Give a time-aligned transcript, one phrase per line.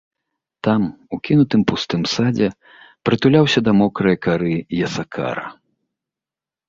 [0.67, 0.81] Там,
[1.17, 2.49] у кінутым, пустым садзе,
[3.09, 4.55] прытуляўся да мокрае кары
[4.87, 5.47] ясакара.